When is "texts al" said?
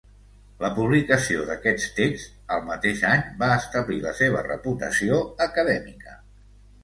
1.99-2.63